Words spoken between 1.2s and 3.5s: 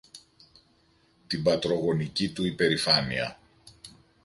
την πατρογονική του υπερηφάνεια